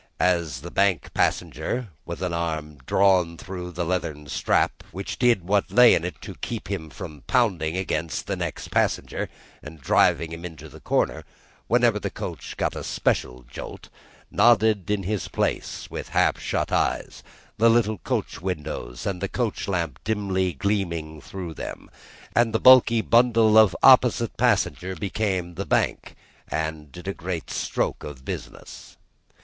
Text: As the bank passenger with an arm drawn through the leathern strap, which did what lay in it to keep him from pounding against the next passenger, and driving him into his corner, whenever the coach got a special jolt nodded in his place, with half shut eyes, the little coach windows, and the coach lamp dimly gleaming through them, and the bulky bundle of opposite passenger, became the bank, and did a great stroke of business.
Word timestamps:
As 0.19 0.61
the 0.61 0.71
bank 0.71 1.13
passenger 1.13 1.89
with 2.07 2.23
an 2.23 2.33
arm 2.33 2.79
drawn 2.87 3.37
through 3.37 3.69
the 3.71 3.85
leathern 3.85 4.25
strap, 4.25 4.81
which 4.91 5.19
did 5.19 5.43
what 5.43 5.69
lay 5.69 5.93
in 5.93 6.03
it 6.03 6.19
to 6.21 6.33
keep 6.33 6.69
him 6.71 6.89
from 6.89 7.21
pounding 7.27 7.77
against 7.77 8.25
the 8.25 8.35
next 8.35 8.71
passenger, 8.71 9.29
and 9.61 9.79
driving 9.79 10.31
him 10.31 10.43
into 10.43 10.67
his 10.67 10.81
corner, 10.81 11.23
whenever 11.67 11.99
the 11.99 12.09
coach 12.09 12.57
got 12.57 12.75
a 12.75 12.83
special 12.83 13.43
jolt 13.43 13.89
nodded 14.31 14.89
in 14.89 15.03
his 15.03 15.27
place, 15.27 15.87
with 15.91 16.09
half 16.09 16.39
shut 16.39 16.71
eyes, 16.71 17.21
the 17.59 17.69
little 17.69 17.99
coach 17.99 18.41
windows, 18.41 19.05
and 19.05 19.21
the 19.21 19.29
coach 19.29 19.67
lamp 19.67 19.99
dimly 20.03 20.51
gleaming 20.53 21.21
through 21.21 21.53
them, 21.53 21.91
and 22.35 22.53
the 22.55 22.59
bulky 22.59 23.01
bundle 23.01 23.55
of 23.55 23.75
opposite 23.83 24.35
passenger, 24.35 24.95
became 24.95 25.53
the 25.53 25.63
bank, 25.67 26.15
and 26.47 26.91
did 26.91 27.07
a 27.07 27.13
great 27.13 27.51
stroke 27.51 28.03
of 28.03 28.25
business. 28.25 28.97